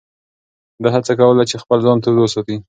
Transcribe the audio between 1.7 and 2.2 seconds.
ځان تود